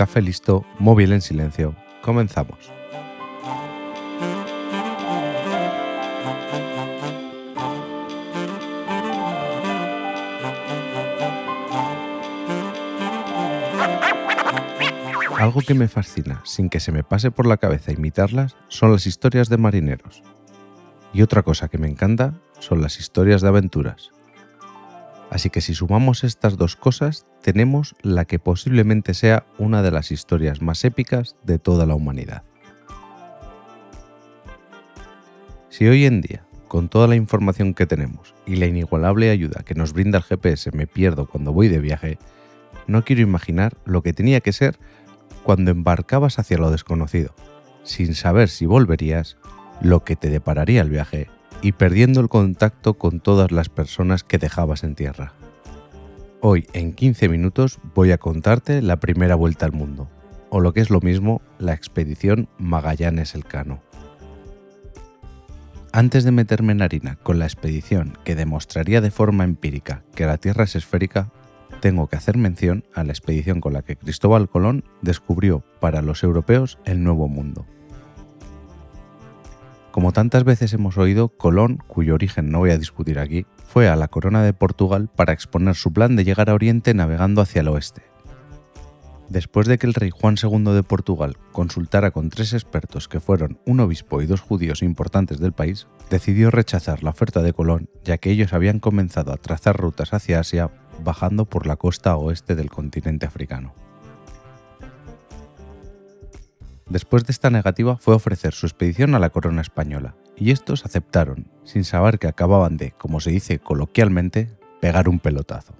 [0.00, 1.74] café listo, móvil en silencio.
[2.00, 2.72] Comenzamos.
[15.36, 19.06] Algo que me fascina, sin que se me pase por la cabeza imitarlas, son las
[19.06, 20.22] historias de marineros.
[21.12, 24.12] Y otra cosa que me encanta son las historias de aventuras.
[25.30, 30.10] Así que si sumamos estas dos cosas, tenemos la que posiblemente sea una de las
[30.10, 32.42] historias más épicas de toda la humanidad.
[35.68, 39.76] Si hoy en día, con toda la información que tenemos y la inigualable ayuda que
[39.76, 42.18] nos brinda el GPS me pierdo cuando voy de viaje,
[42.88, 44.78] no quiero imaginar lo que tenía que ser
[45.44, 47.34] cuando embarcabas hacia lo desconocido,
[47.84, 49.36] sin saber si volverías,
[49.80, 51.28] lo que te depararía el viaje
[51.62, 55.34] y perdiendo el contacto con todas las personas que dejabas en tierra.
[56.40, 60.08] Hoy, en 15 minutos, voy a contarte la primera vuelta al mundo,
[60.48, 63.82] o lo que es lo mismo, la expedición Magallanes-Elcano.
[65.92, 70.38] Antes de meterme en harina con la expedición que demostraría de forma empírica que la
[70.38, 71.30] Tierra es esférica,
[71.80, 76.22] tengo que hacer mención a la expedición con la que Cristóbal Colón descubrió para los
[76.22, 77.66] europeos el Nuevo Mundo.
[79.90, 83.96] Como tantas veces hemos oído, Colón, cuyo origen no voy a discutir aquí, fue a
[83.96, 87.68] la corona de Portugal para exponer su plan de llegar a Oriente navegando hacia el
[87.68, 88.02] oeste.
[89.28, 93.60] Después de que el rey Juan II de Portugal consultara con tres expertos que fueron
[93.64, 98.18] un obispo y dos judíos importantes del país, decidió rechazar la oferta de Colón ya
[98.18, 100.70] que ellos habían comenzado a trazar rutas hacia Asia
[101.02, 103.72] bajando por la costa oeste del continente africano.
[106.90, 111.48] Después de esta negativa fue ofrecer su expedición a la corona española, y estos aceptaron,
[111.62, 115.74] sin saber que acababan de, como se dice coloquialmente, pegar un pelotazo.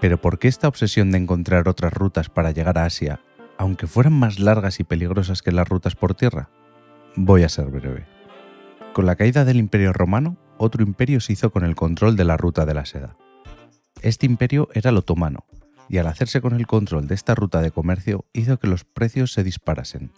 [0.00, 3.20] Pero ¿por qué esta obsesión de encontrar otras rutas para llegar a Asia,
[3.56, 6.50] aunque fueran más largas y peligrosas que las rutas por tierra?
[7.14, 8.04] Voy a ser breve.
[8.92, 12.36] Con la caída del Imperio Romano, otro imperio se hizo con el control de la
[12.36, 13.16] ruta de la seda.
[14.02, 15.44] Este imperio era el otomano,
[15.88, 19.32] y al hacerse con el control de esta ruta de comercio hizo que los precios
[19.32, 20.10] se disparasen.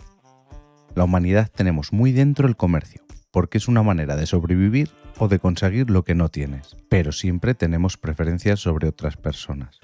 [0.94, 5.38] La humanidad tenemos muy dentro el comercio, porque es una manera de sobrevivir o de
[5.38, 9.80] conseguir lo que no tienes, pero siempre tenemos preferencias sobre otras personas.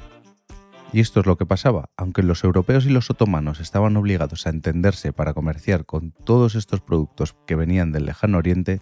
[0.93, 4.51] Y esto es lo que pasaba, aunque los europeos y los otomanos estaban obligados a
[4.51, 8.81] entenderse para comerciar con todos estos productos que venían del lejano oriente,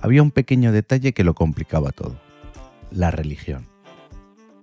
[0.00, 2.20] había un pequeño detalle que lo complicaba todo,
[2.90, 3.71] la religión.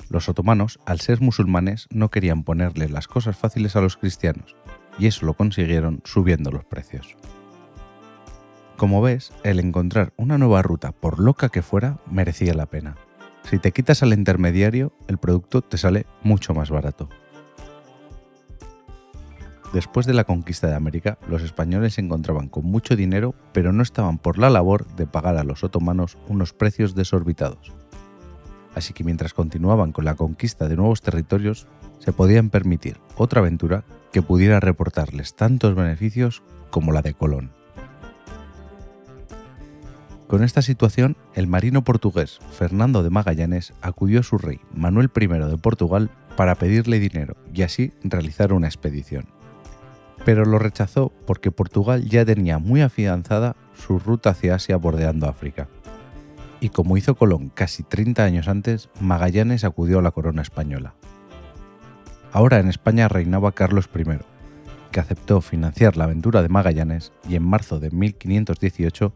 [0.10, 4.56] Los otomanos, al ser musulmanes, no querían ponerle las cosas fáciles a los cristianos,
[4.98, 7.16] y eso lo consiguieron subiendo los precios.
[8.76, 12.96] Como ves, el encontrar una nueva ruta, por loca que fuera, merecía la pena.
[13.44, 17.08] Si te quitas al intermediario, el producto te sale mucho más barato.
[19.74, 23.84] Después de la conquista de América, los españoles se encontraban con mucho dinero, pero no
[23.84, 27.72] estaban por la labor de pagar a los otomanos unos precios desorbitados.
[28.76, 31.68] Así que mientras continuaban con la conquista de nuevos territorios,
[32.00, 37.52] se podían permitir otra aventura que pudiera reportarles tantos beneficios como la de Colón.
[40.28, 45.28] Con esta situación, el marino portugués Fernando de Magallanes acudió a su rey Manuel I
[45.28, 49.28] de Portugal para pedirle dinero y así realizar una expedición
[50.26, 55.68] pero lo rechazó porque Portugal ya tenía muy afianzada su ruta hacia Asia bordeando África.
[56.62, 60.94] Y como hizo Colón casi 30 años antes, Magallanes acudió a la corona española.
[62.32, 64.20] Ahora en España reinaba Carlos I,
[64.92, 69.14] que aceptó financiar la aventura de Magallanes y en marzo de 1518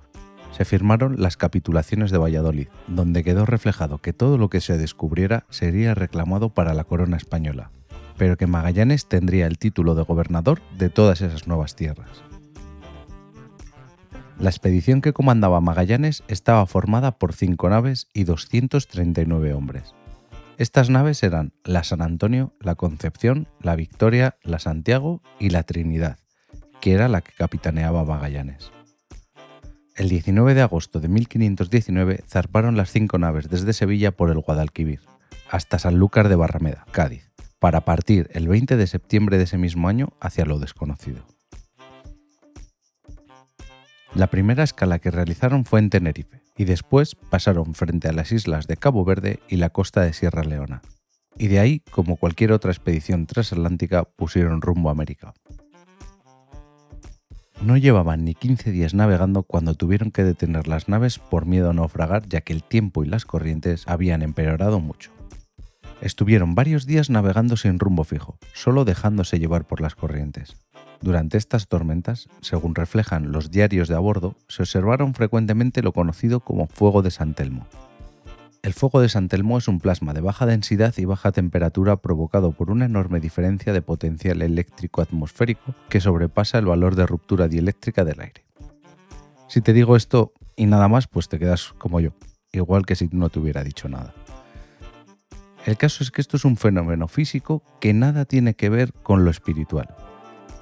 [0.52, 5.46] se firmaron las capitulaciones de Valladolid, donde quedó reflejado que todo lo que se descubriera
[5.50, 7.72] sería reclamado para la corona española,
[8.18, 12.24] pero que Magallanes tendría el título de gobernador de todas esas nuevas tierras.
[14.40, 19.94] La expedición que comandaba Magallanes estaba formada por cinco naves y 239 hombres.
[20.58, 26.18] Estas naves eran la San Antonio, la Concepción, la Victoria, la Santiago y la Trinidad,
[26.82, 28.72] que era la que capitaneaba Magallanes.
[29.96, 35.02] El 19 de agosto de 1519 zarparon las cinco naves desde Sevilla por el Guadalquivir,
[35.50, 40.10] hasta Sanlúcar de Barrameda, Cádiz, para partir el 20 de septiembre de ese mismo año
[40.20, 41.33] hacia lo desconocido.
[44.16, 48.68] La primera escala que realizaron fue en Tenerife y después pasaron frente a las islas
[48.68, 50.84] de Cabo Verde y la costa de Sierra Leona.
[51.36, 55.34] Y de ahí, como cualquier otra expedición transatlántica, pusieron rumbo a América.
[57.64, 61.74] No llevaban ni 15 días navegando cuando tuvieron que detener las naves por miedo a
[61.74, 65.12] naufragar ya que el tiempo y las corrientes habían empeorado mucho.
[66.02, 70.58] Estuvieron varios días navegando sin rumbo fijo, solo dejándose llevar por las corrientes.
[71.04, 76.40] Durante estas tormentas, según reflejan los diarios de a bordo, se observaron frecuentemente lo conocido
[76.40, 77.68] como fuego de San Telmo.
[78.62, 82.54] El fuego de San Telmo es un plasma de baja densidad y baja temperatura provocado
[82.54, 88.06] por una enorme diferencia de potencial eléctrico atmosférico que sobrepasa el valor de ruptura dieléctrica
[88.06, 88.46] del aire.
[89.50, 92.12] Si te digo esto y nada más, pues te quedas como yo,
[92.54, 94.14] igual que si no te hubiera dicho nada.
[95.66, 99.26] El caso es que esto es un fenómeno físico que nada tiene que ver con
[99.26, 99.94] lo espiritual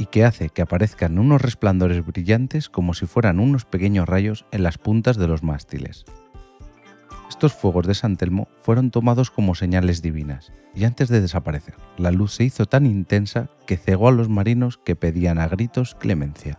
[0.01, 4.63] y que hace que aparezcan unos resplandores brillantes como si fueran unos pequeños rayos en
[4.63, 6.05] las puntas de los mástiles.
[7.29, 12.09] Estos fuegos de San Telmo fueron tomados como señales divinas, y antes de desaparecer, la
[12.09, 16.57] luz se hizo tan intensa que cegó a los marinos que pedían a gritos clemencia.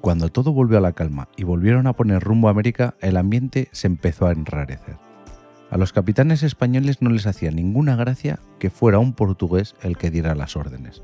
[0.00, 3.68] Cuando todo volvió a la calma y volvieron a poner rumbo a América, el ambiente
[3.70, 4.96] se empezó a enrarecer.
[5.70, 10.10] A los capitanes españoles no les hacía ninguna gracia que fuera un portugués el que
[10.10, 11.02] diera las órdenes,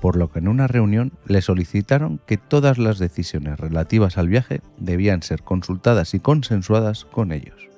[0.00, 4.62] por lo que en una reunión le solicitaron que todas las decisiones relativas al viaje
[4.78, 7.68] debían ser consultadas y consensuadas con ellos.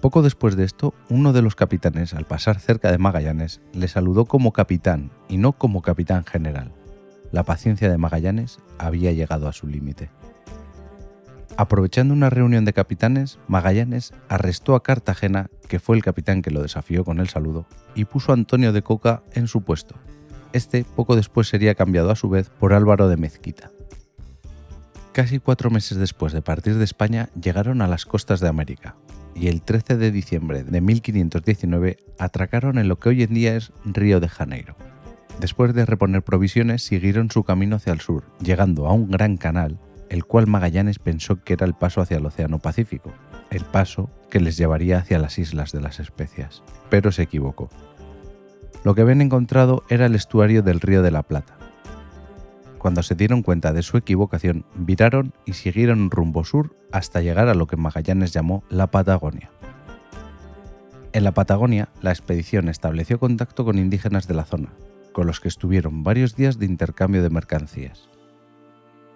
[0.00, 4.24] Poco después de esto, uno de los capitanes, al pasar cerca de Magallanes, le saludó
[4.24, 6.72] como capitán y no como capitán general.
[7.30, 10.10] La paciencia de Magallanes había llegado a su límite.
[11.56, 16.62] Aprovechando una reunión de capitanes, Magallanes arrestó a Cartagena, que fue el capitán que lo
[16.62, 19.94] desafió con el saludo, y puso a Antonio de Coca en su puesto.
[20.52, 23.70] Este poco después sería cambiado a su vez por Álvaro de Mezquita.
[25.12, 28.96] Casi cuatro meses después de partir de España llegaron a las costas de América,
[29.34, 33.72] y el 13 de diciembre de 1519 atracaron en lo que hoy en día es
[33.84, 34.74] Río de Janeiro.
[35.38, 39.78] Después de reponer provisiones, siguieron su camino hacia el sur, llegando a un gran canal
[40.12, 43.14] el cual Magallanes pensó que era el paso hacia el Océano Pacífico,
[43.48, 47.70] el paso que les llevaría hacia las Islas de las Especias, pero se equivocó.
[48.84, 51.56] Lo que habían encontrado era el estuario del Río de la Plata.
[52.76, 57.54] Cuando se dieron cuenta de su equivocación, viraron y siguieron rumbo sur hasta llegar a
[57.54, 59.50] lo que Magallanes llamó la Patagonia.
[61.14, 64.74] En la Patagonia, la expedición estableció contacto con indígenas de la zona,
[65.14, 68.11] con los que estuvieron varios días de intercambio de mercancías.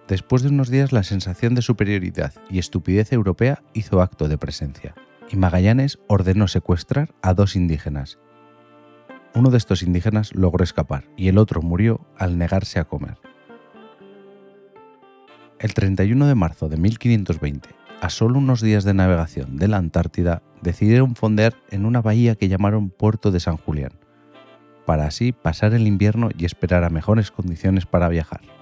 [0.09, 4.95] Después de unos días la sensación de superioridad y estupidez europea hizo acto de presencia,
[5.31, 8.19] y Magallanes ordenó secuestrar a dos indígenas.
[9.35, 13.19] Uno de estos indígenas logró escapar y el otro murió al negarse a comer.
[15.59, 17.69] El 31 de marzo de 1520,
[18.01, 22.49] a solo unos días de navegación de la Antártida, decidieron fondear en una bahía que
[22.49, 23.99] llamaron Puerto de San Julián,
[24.85, 28.56] para así pasar el invierno y esperar a mejores condiciones para viajar.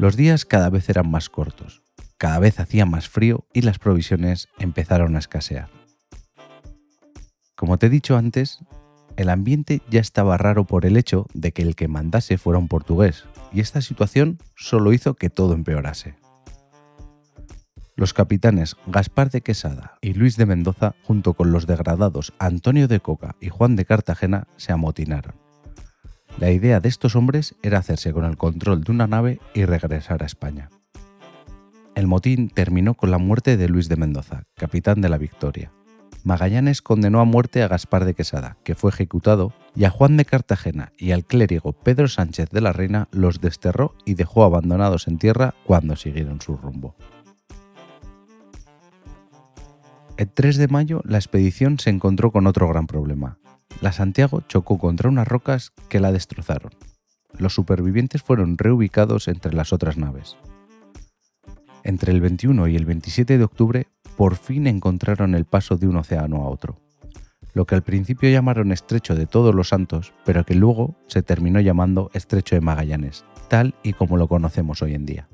[0.00, 1.82] Los días cada vez eran más cortos,
[2.16, 5.68] cada vez hacía más frío y las provisiones empezaron a escasear.
[7.54, 8.60] Como te he dicho antes,
[9.18, 12.66] el ambiente ya estaba raro por el hecho de que el que mandase fuera un
[12.66, 16.14] portugués, y esta situación solo hizo que todo empeorase.
[17.94, 23.00] Los capitanes Gaspar de Quesada y Luis de Mendoza, junto con los degradados Antonio de
[23.00, 25.39] Coca y Juan de Cartagena, se amotinaron.
[26.38, 30.22] La idea de estos hombres era hacerse con el control de una nave y regresar
[30.22, 30.70] a España.
[31.94, 35.72] El motín terminó con la muerte de Luis de Mendoza, capitán de la Victoria.
[36.22, 40.24] Magallanes condenó a muerte a Gaspar de Quesada, que fue ejecutado, y a Juan de
[40.24, 45.18] Cartagena y al clérigo Pedro Sánchez de la Reina los desterró y dejó abandonados en
[45.18, 46.94] tierra cuando siguieron su rumbo.
[50.16, 53.38] El 3 de mayo la expedición se encontró con otro gran problema,
[53.80, 56.72] la Santiago chocó contra unas rocas que la destrozaron.
[57.38, 60.36] Los supervivientes fueron reubicados entre las otras naves.
[61.82, 63.86] Entre el 21 y el 27 de octubre,
[64.16, 66.78] por fin encontraron el paso de un océano a otro,
[67.54, 71.60] lo que al principio llamaron Estrecho de Todos los Santos, pero que luego se terminó
[71.60, 75.28] llamando Estrecho de Magallanes, tal y como lo conocemos hoy en día.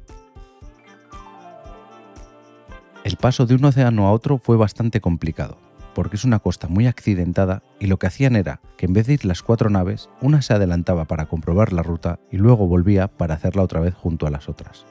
[3.05, 5.59] El paso de un océano a otro fue bastante complicado,
[5.97, 9.15] porque es una costa muy accidentada y lo que hacían era que en vez de
[9.15, 13.35] ir las cuatro naves, una se adelantaba para comprobar la ruta y luego volvía para
[13.35, 14.85] hacerla otra vez junto a las otras.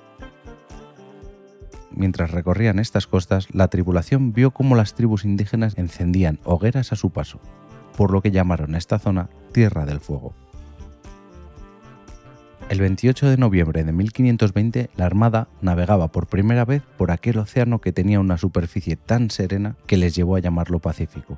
[1.92, 7.12] Mientras recorrían estas costas, la tripulación vio cómo las tribus indígenas encendían hogueras a su
[7.12, 7.40] paso,
[7.96, 10.34] por lo que llamaron a esta zona Tierra del Fuego.
[12.68, 17.80] El 28 de noviembre de 1520, la Armada navegaba por primera vez por aquel océano
[17.80, 21.38] que tenía una superficie tan serena que les llevó a llamarlo Pacífico,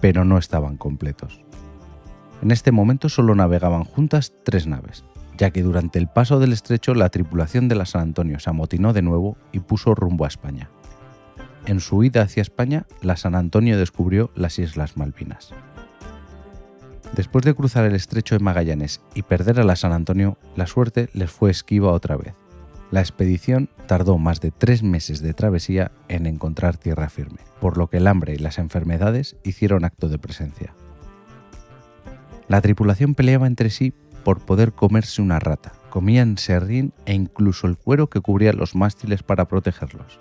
[0.00, 1.42] pero no estaban completos.
[2.40, 5.04] En este momento solo navegaban juntas tres naves,
[5.36, 8.94] ya que durante el paso del estrecho la tripulación de la San Antonio se amotinó
[8.94, 10.70] de nuevo y puso rumbo a España.
[11.66, 15.54] en su huida hacia España, la San Antonio descubrió las Islas Malvinas.
[17.14, 21.10] Después de cruzar el estrecho de Magallanes y perder a la San Antonio, la suerte
[21.12, 22.34] les fue esquiva otra vez.
[22.90, 27.88] La expedición tardó más de tres meses de travesía en encontrar tierra firme, por lo
[27.88, 30.74] que el hambre y las enfermedades hicieron acto de presencia.
[32.48, 33.92] La tripulación peleaba entre sí
[34.24, 39.22] por poder comerse una rata, comían serrín e incluso el cuero que cubría los mástiles
[39.22, 40.18] para protegerlos.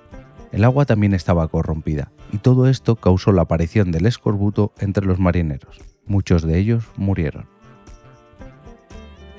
[0.51, 5.19] El agua también estaba corrompida, y todo esto causó la aparición del escorbuto entre los
[5.19, 5.90] marineros.
[6.11, 7.45] Muchos de ellos murieron.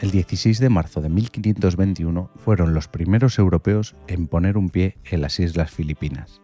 [0.00, 5.20] El 16 de marzo de 1521 fueron los primeros europeos en poner un pie en
[5.20, 6.40] las Islas Filipinas.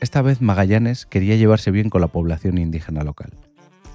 [0.00, 3.34] Esta vez Magallanes quería llevarse bien con la población indígena local,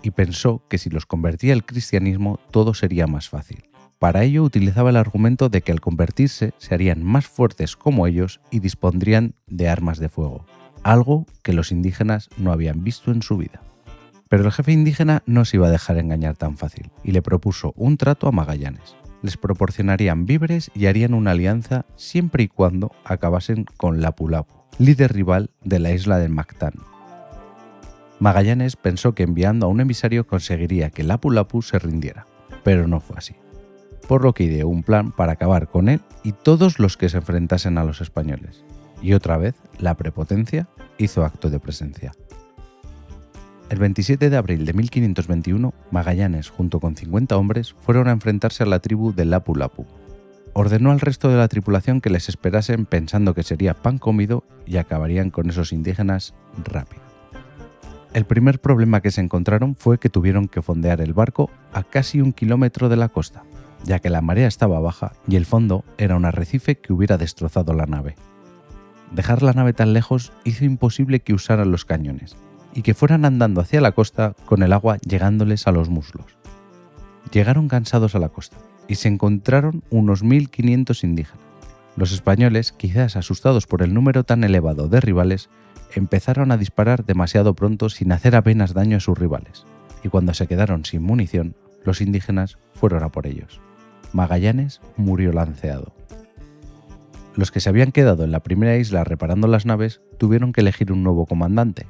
[0.03, 3.63] y pensó que si los convertía al cristianismo todo sería más fácil.
[3.97, 8.39] Para ello utilizaba el argumento de que al convertirse se harían más fuertes como ellos
[8.51, 10.45] y dispondrían de armas de fuego,
[10.83, 13.63] algo que los indígenas no habían visto en su vida.
[14.29, 17.74] Pero el jefe indígena no se iba a dejar engañar tan fácil y le propuso
[17.75, 18.95] un trato a Magallanes.
[19.21, 25.12] Les proporcionarían víveres y harían una alianza siempre y cuando acabasen con Lapu Lapu, líder
[25.12, 26.74] rival de la isla de Mactán.
[28.19, 32.27] Magallanes pensó que enviando a un emisario conseguiría que Lapu Lapu se rindiera,
[32.63, 33.36] pero no fue así
[34.09, 37.17] por lo que ideó un plan para acabar con él y todos los que se
[37.17, 38.65] enfrentasen a los españoles.
[39.03, 40.67] Y otra vez, la prepotencia
[40.98, 42.12] hizo acto de presencia.
[43.69, 48.65] El 27 de abril de 1521, Magallanes, junto con 50 hombres, fueron a enfrentarse a
[48.65, 49.85] la tribu de Lapu Lapu.
[50.53, 54.77] Ordenó al resto de la tripulación que les esperasen pensando que sería pan comido y
[54.77, 56.33] acabarían con esos indígenas
[56.65, 57.03] rápido.
[58.11, 62.21] El primer problema que se encontraron fue que tuvieron que fondear el barco a casi
[62.21, 63.43] un kilómetro de la costa,
[63.83, 67.75] ya que la marea estaba baja y el fondo era un arrecife que hubiera destrozado
[67.75, 68.15] la nave.
[69.11, 72.35] Dejar la nave tan lejos hizo imposible que usaran los cañones
[72.73, 76.25] y que fueran andando hacia la costa con el agua llegándoles a los muslos.
[77.31, 78.57] Llegaron cansados a la costa
[78.88, 81.45] y se encontraron unos 1.500 indígenas.
[81.95, 85.49] Los españoles, quizás asustados por el número tan elevado de rivales,
[85.93, 89.65] empezaron a disparar demasiado pronto sin hacer apenas daño a sus rivales,
[90.03, 93.59] y cuando se quedaron sin munición, los indígenas fueron a por ellos.
[94.13, 95.93] Magallanes murió lanceado.
[97.35, 100.91] Los que se habían quedado en la primera isla reparando las naves tuvieron que elegir
[100.91, 101.88] un nuevo comandante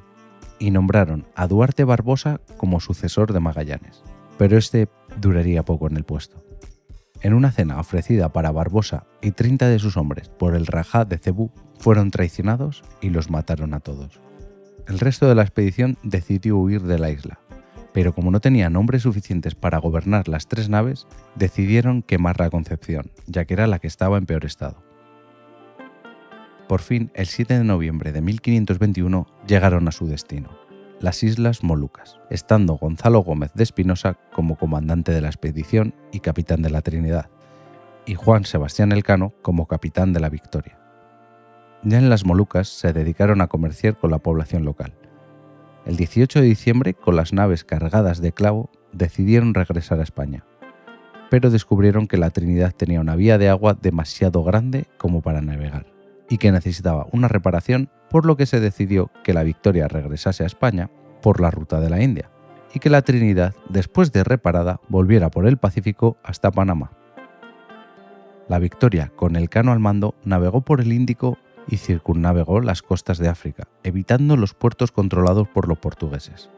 [0.60, 4.04] y nombraron a Duarte Barbosa como sucesor de Magallanes,
[4.38, 4.88] pero este
[5.20, 6.44] duraría poco en el puesto.
[7.22, 11.18] En una cena ofrecida para Barbosa y 30 de sus hombres por el Rajá de
[11.18, 14.20] Cebú, fueron traicionados y los mataron a todos.
[14.86, 17.40] El resto de la expedición decidió huir de la isla,
[17.92, 23.10] pero como no tenían hombres suficientes para gobernar las tres naves, decidieron quemar la Concepción,
[23.26, 24.89] ya que era la que estaba en peor estado.
[26.70, 30.50] Por fin, el 7 de noviembre de 1521 llegaron a su destino,
[31.00, 36.62] las Islas Molucas, estando Gonzalo Gómez de Espinosa como comandante de la expedición y capitán
[36.62, 37.28] de la Trinidad,
[38.06, 40.78] y Juan Sebastián Elcano como capitán de la Victoria.
[41.82, 44.94] Ya en las Molucas se dedicaron a comerciar con la población local,
[45.86, 50.44] el 18 de diciembre, con las naves cargadas de clavo, decidieron regresar a España,
[51.30, 55.98] pero descubrieron que la Trinidad tenía una vía de agua demasiado grande como para navegar
[56.30, 60.46] y que necesitaba una reparación, por lo que se decidió que la Victoria regresase a
[60.46, 60.88] España
[61.20, 62.30] por la ruta de la India
[62.72, 66.92] y que la Trinidad, después de reparada, volviera por el Pacífico hasta Panamá.
[68.48, 71.36] La Victoria, con el cano al mando, navegó por el Índico
[71.68, 76.48] y circunnavegó las costas de África, evitando los puertos controlados por los portugueses.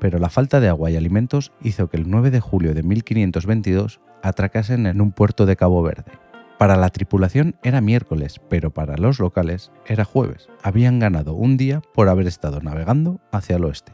[0.00, 4.00] Pero la falta de agua y alimentos hizo que el 9 de julio de 1522
[4.22, 6.12] atracasen en un puerto de Cabo Verde.
[6.58, 10.48] Para la tripulación era miércoles, pero para los locales era jueves.
[10.62, 13.92] Habían ganado un día por haber estado navegando hacia el oeste.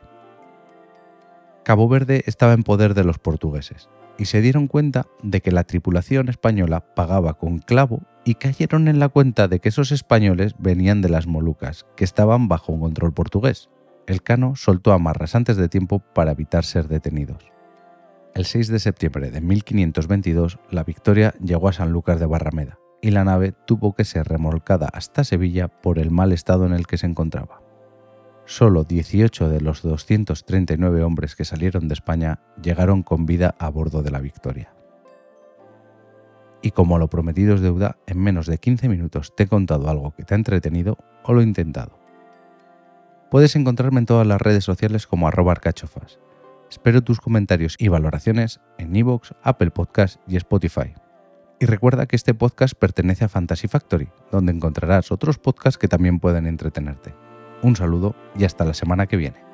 [1.65, 5.65] Cabo Verde estaba en poder de los portugueses, y se dieron cuenta de que la
[5.65, 11.03] tripulación española pagaba con clavo y cayeron en la cuenta de que esos españoles venían
[11.03, 13.71] de las Molucas, que estaban bajo un control portugués.
[14.07, 17.52] El cano soltó amarras antes de tiempo para evitar ser detenidos.
[18.35, 23.11] El 6 de septiembre de 1522, la Victoria llegó a San Lucas de Barrameda y
[23.11, 26.97] la nave tuvo que ser remolcada hasta Sevilla por el mal estado en el que
[26.97, 27.61] se encontraba.
[28.47, 34.03] Solo 18 de los 239 hombres que salieron de España llegaron con vida a bordo
[34.03, 34.73] de la Victoria.
[36.63, 40.15] Y como lo prometido es deuda, en menos de 15 minutos te he contado algo
[40.15, 41.99] que te ha entretenido o lo he intentado.
[43.31, 46.19] Puedes encontrarme en todas las redes sociales como arroba arcachofas.
[46.73, 50.95] Espero tus comentarios y valoraciones en iVoox, Apple Podcast y Spotify.
[51.61, 56.19] Y recuerda que este podcast pertenece a Fantasy Factory, donde encontrarás otros podcasts que también
[56.19, 57.15] pueden entretenerte.
[57.63, 59.52] Un saludo y hasta la semana que viene.